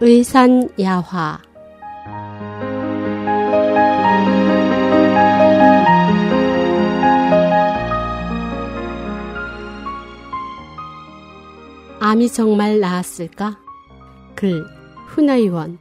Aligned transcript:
의산야화 0.00 1.42
암이 11.98 12.28
정말 12.28 12.78
나았을까? 12.78 13.58
글 14.36 14.64
훈아이원 15.08 15.78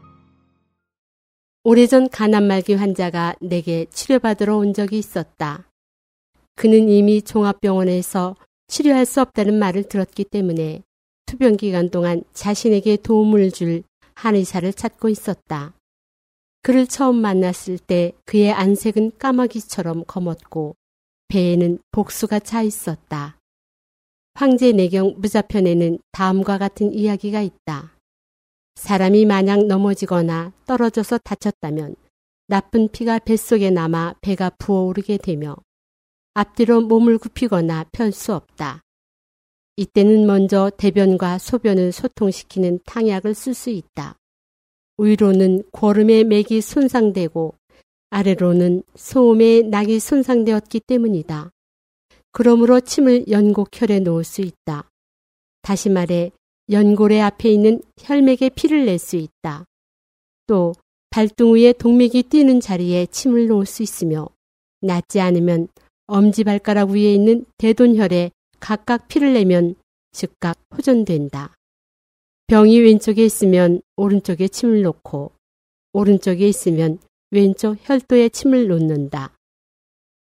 오래전 1.63 2.09
가난 2.09 2.47
말기 2.47 2.73
환자가 2.73 3.35
내게 3.39 3.85
치료받으러 3.91 4.57
온 4.57 4.73
적이 4.73 4.97
있었다. 4.97 5.69
그는 6.55 6.89
이미 6.89 7.21
종합병원에서 7.21 8.35
치료할 8.67 9.05
수 9.05 9.21
없다는 9.21 9.59
말을 9.59 9.83
들었기 9.83 10.23
때문에 10.23 10.81
투병 11.27 11.57
기간 11.57 11.89
동안 11.89 12.23
자신에게 12.33 12.97
도움을 12.97 13.51
줄 13.51 13.83
한 14.17 14.33
의사를 14.33 14.73
찾고 14.73 15.09
있었다. 15.09 15.73
그를 16.63 16.87
처음 16.87 17.17
만났을 17.17 17.77
때 17.77 18.13
그의 18.25 18.51
안색은 18.51 19.19
까마귀처럼 19.19 20.05
검었고 20.07 20.75
배에는 21.27 21.77
복수가 21.91 22.39
차 22.39 22.63
있었다. 22.63 23.37
황제 24.33 24.71
내경 24.71 25.15
무자편에는 25.17 25.99
다음과 26.11 26.57
같은 26.57 26.93
이야기가 26.93 27.41
있다. 27.41 27.93
사람이 28.75 29.25
만약 29.25 29.65
넘어지거나 29.65 30.51
떨어져서 30.65 31.19
다쳤다면 31.19 31.95
나쁜 32.47 32.87
피가 32.87 33.19
뱃속에 33.19 33.69
남아 33.69 34.15
배가 34.21 34.49
부어오르게 34.57 35.17
되며 35.17 35.55
앞뒤로 36.33 36.81
몸을 36.81 37.19
굽히거나 37.19 37.85
펼 37.91 38.11
수 38.11 38.33
없다. 38.33 38.81
이때는 39.77 40.25
먼저 40.25 40.71
대변과 40.75 41.37
소변을 41.37 41.91
소통시키는 41.91 42.79
탕약을 42.85 43.35
쓸 43.35 43.53
수 43.53 43.69
있다. 43.69 44.17
위로는 44.97 45.63
고름의 45.71 46.23
맥이 46.23 46.61
손상되고 46.61 47.53
아래로는 48.09 48.81
소음의 48.95 49.63
낙이 49.69 49.99
손상되었기 49.99 50.79
때문이다. 50.79 51.51
그러므로 52.31 52.79
침을 52.79 53.25
연곡혈에 53.29 53.99
놓을 53.99 54.23
수 54.23 54.41
있다. 54.41 54.89
다시 55.61 55.89
말해 55.89 56.31
연골의 56.71 57.21
앞에 57.21 57.49
있는 57.51 57.81
혈맥에 57.99 58.49
피를 58.55 58.85
낼 58.85 58.97
수 58.97 59.15
있다. 59.15 59.65
또 60.47 60.73
발등 61.11 61.53
위에 61.53 61.73
동맥이 61.73 62.23
뛰는 62.23 62.61
자리에 62.61 63.05
침을 63.05 63.47
놓을 63.47 63.67
수 63.67 63.83
있으며 63.83 64.27
낫지 64.81 65.19
않으면 65.19 65.67
엄지발가락 66.07 66.89
위에 66.89 67.13
있는 67.13 67.45
대돈혈에 67.57 68.31
각각 68.59 69.07
피를 69.07 69.33
내면 69.33 69.75
즉각 70.11 70.57
호전된다. 70.75 71.53
병이 72.47 72.79
왼쪽에 72.79 73.25
있으면 73.25 73.81
오른쪽에 73.95 74.47
침을 74.47 74.81
놓고 74.81 75.31
오른쪽에 75.93 76.47
있으면 76.47 76.99
왼쪽 77.31 77.77
혈도에 77.81 78.29
침을 78.29 78.67
놓는다. 78.67 79.33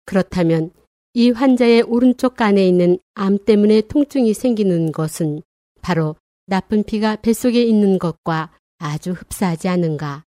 그렇다면 0.05 0.71
이 1.13 1.29
환자의 1.29 1.83
오른쪽 1.83 2.35
간에 2.35 2.67
있는 2.67 2.97
암 3.13 3.37
때문에 3.37 3.81
통증이 3.81 4.33
생기는 4.33 4.91
것은 4.91 5.41
바로 5.81 6.15
나쁜 6.45 6.83
피가 6.83 7.17
뱃속에 7.17 7.63
있는 7.63 7.97
것과 7.97 8.51
아주 8.77 9.11
흡사하지 9.11 9.67
않은가. 9.67 10.23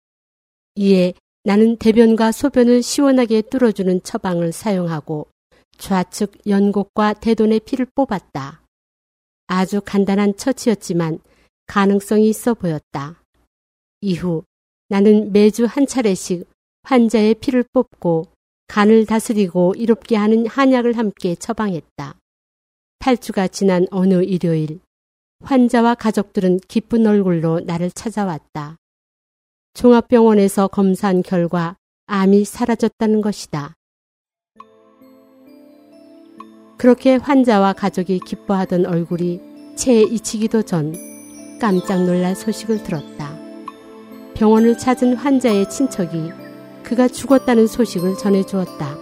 이에 0.75 1.15
나는 1.45 1.77
대변과 1.77 2.33
소변을 2.33 2.83
시원하게 2.83 3.43
뚫어주는 3.43 4.03
처방을 4.03 4.53
사용하고 4.53 5.29
좌측 5.81 6.47
연곡과 6.47 7.15
대돈의 7.15 7.61
피를 7.61 7.87
뽑았다. 7.95 8.63
아주 9.47 9.81
간단한 9.81 10.37
처치였지만 10.37 11.19
가능성이 11.67 12.29
있어 12.29 12.55
보였다. 12.55 13.21
이후 14.01 14.45
나는 14.89 15.33
매주 15.33 15.65
한 15.65 15.87
차례씩 15.87 16.49
환자의 16.83 17.35
피를 17.35 17.65
뽑고 17.73 18.27
간을 18.69 19.07
다스리고 19.07 19.75
이롭게 19.77 20.17
하는 20.17 20.47
한약을 20.47 20.97
함께 20.97 21.35
처방했다. 21.35 22.17
8주가 23.01 23.51
지난 23.51 23.87
어느 23.91 24.23
일요일 24.23 24.81
환자와 25.43 25.95
가족들은 25.95 26.61
기쁜 26.69 27.07
얼굴로 27.07 27.61
나를 27.61 27.91
찾아왔다. 27.91 28.77
종합병원에서 29.75 30.69
검사한 30.69 31.23
결과 31.23 31.77
암이 32.07 32.45
사라졌다는 32.45 33.23
것이다. 33.23 33.75
그렇게 36.81 37.17
환자와 37.17 37.75
가족이 37.75 38.21
기뻐하던 38.21 38.87
얼굴이 38.87 39.39
채에 39.77 40.01
잊히기도 40.01 40.63
전 40.63 40.95
깜짝 41.61 42.07
놀랄 42.07 42.35
소식을 42.35 42.85
들었다. 42.85 43.37
병원을 44.33 44.79
찾은 44.79 45.15
환자의 45.17 45.69
친척이 45.69 46.31
그가 46.83 47.07
죽었다는 47.07 47.67
소식을 47.67 48.17
전해주었다. 48.17 48.97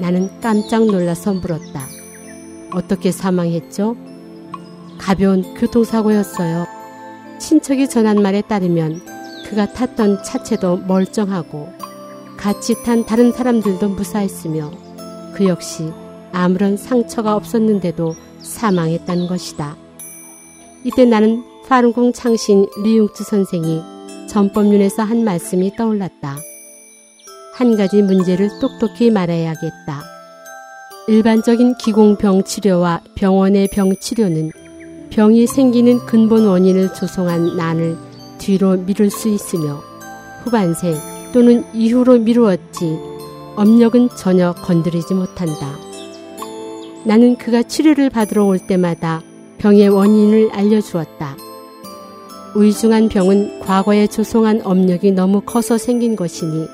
나는 0.00 0.28
깜짝 0.40 0.86
놀라서 0.86 1.34
물었다. 1.34 1.86
어떻게 2.72 3.12
사망했죠? 3.12 3.94
가벼운 4.98 5.54
교통사고였어요. 5.54 6.66
친척이 7.38 7.88
전한 7.88 8.20
말에 8.20 8.40
따르면 8.40 9.00
그가 9.48 9.72
탔던 9.72 10.24
차체도 10.24 10.78
멀쩡하고 10.88 11.68
같이 12.36 12.74
탄 12.82 13.06
다른 13.06 13.30
사람들도 13.30 13.90
무사했으며 13.90 14.72
그 15.36 15.46
역시 15.46 15.92
아무런 16.34 16.76
상처가 16.76 17.36
없었는데도 17.36 18.14
사망했다는 18.40 19.28
것이다. 19.28 19.76
이때 20.84 21.04
나는 21.04 21.42
파룬궁 21.66 22.12
창신 22.12 22.66
리융츠 22.82 23.24
선생이 23.24 23.80
전법륜에서 24.28 25.02
한 25.02 25.24
말씀이 25.24 25.74
떠올랐다. 25.76 26.36
한 27.54 27.76
가지 27.76 28.02
문제를 28.02 28.50
똑똑히 28.60 29.10
말해야겠다. 29.10 30.02
일반적인 31.06 31.76
기공병 31.76 32.44
치료와 32.44 33.02
병원의 33.14 33.68
병 33.72 33.94
치료는 33.94 34.50
병이 35.10 35.46
생기는 35.46 35.98
근본 36.06 36.46
원인을 36.46 36.92
조성한 36.94 37.56
난을 37.56 37.96
뒤로 38.38 38.76
미룰 38.76 39.10
수 39.10 39.28
있으며 39.28 39.80
후반생 40.42 40.94
또는 41.32 41.64
이후로 41.72 42.18
미루었지 42.18 42.98
업력은 43.56 44.08
전혀 44.16 44.52
건드리지 44.52 45.14
못한다. 45.14 45.83
나는 47.04 47.36
그가 47.36 47.62
치료를 47.62 48.10
받으러 48.10 48.44
올 48.44 48.58
때마다 48.58 49.20
병의 49.58 49.88
원인을 49.88 50.50
알려주었다. 50.52 51.36
위중한 52.56 53.08
병은 53.08 53.60
과거에 53.60 54.06
조성한 54.06 54.62
업력이 54.64 55.12
너무 55.12 55.40
커서 55.40 55.76
생긴 55.76 56.16
것이니 56.16 56.66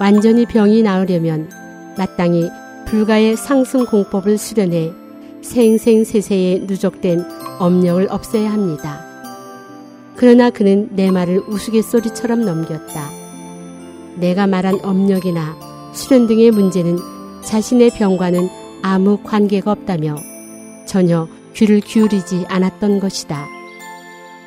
완전히 0.00 0.46
병이 0.46 0.82
나으려면 0.82 1.50
마땅히 1.96 2.48
불가의 2.86 3.36
상승 3.36 3.86
공법을 3.86 4.36
수련해 4.36 4.92
생생세세에 5.42 6.64
누적된 6.66 7.24
업력을 7.58 8.06
없애야 8.10 8.52
합니다. 8.52 9.04
그러나 10.16 10.50
그는 10.50 10.88
내 10.92 11.10
말을 11.10 11.42
우스갯소리처럼 11.48 12.44
넘겼다. 12.44 13.08
내가 14.16 14.46
말한 14.46 14.80
업력이나 14.82 15.56
수련 15.92 16.26
등의 16.26 16.50
문제는 16.50 16.98
자신의 17.42 17.90
병과는 17.90 18.67
아무 18.90 19.18
관계가 19.22 19.70
없다며 19.70 20.16
전혀 20.86 21.28
귀를 21.54 21.80
기울이지 21.80 22.46
않았던 22.48 23.00
것이다. 23.00 23.46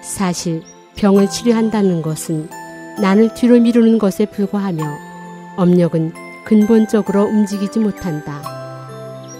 사실 0.01 0.63
병을 0.95 1.29
치료한다는 1.29 2.01
것은 2.01 2.49
난을 2.99 3.35
뒤로 3.35 3.59
미루는 3.59 3.99
것에 3.99 4.25
불과하며 4.25 4.83
업력은 5.57 6.13
근본적으로 6.43 7.25
움직이지 7.25 7.77
못한다. 7.77 8.41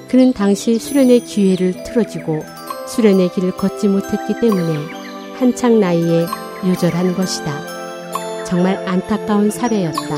그는 0.08 0.34
당시 0.34 0.78
수련의 0.78 1.22
기회를 1.22 1.84
틀어지고 1.84 2.44
수련의 2.88 3.32
길을 3.32 3.58
걷지 3.58 3.88
못했기 3.88 4.40
때문에 4.40 4.86
한창 5.40 5.80
나이에 5.80 6.28
요절한 6.64 7.16
것이다. 7.16 8.46
정말 8.46 8.88
안타까운 8.88 9.50
사례였다. 9.50 10.16